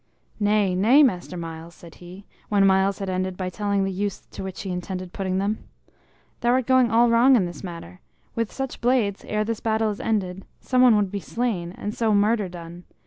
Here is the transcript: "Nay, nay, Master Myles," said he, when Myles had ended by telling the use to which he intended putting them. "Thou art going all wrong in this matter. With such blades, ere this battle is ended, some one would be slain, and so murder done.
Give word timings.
"Nay, 0.39 0.73
nay, 0.73 1.03
Master 1.03 1.37
Myles," 1.37 1.75
said 1.75 1.93
he, 2.01 2.25
when 2.49 2.65
Myles 2.65 2.97
had 2.97 3.07
ended 3.07 3.37
by 3.37 3.51
telling 3.51 3.83
the 3.83 3.91
use 3.91 4.21
to 4.31 4.41
which 4.43 4.63
he 4.63 4.71
intended 4.71 5.13
putting 5.13 5.37
them. 5.37 5.63
"Thou 6.39 6.53
art 6.53 6.65
going 6.65 6.89
all 6.89 7.07
wrong 7.11 7.35
in 7.35 7.45
this 7.45 7.63
matter. 7.63 8.01
With 8.33 8.51
such 8.51 8.81
blades, 8.81 9.23
ere 9.27 9.43
this 9.43 9.59
battle 9.59 9.91
is 9.91 9.99
ended, 9.99 10.43
some 10.59 10.81
one 10.81 10.95
would 10.95 11.11
be 11.11 11.19
slain, 11.19 11.71
and 11.73 11.93
so 11.93 12.15
murder 12.15 12.49
done. 12.49 12.85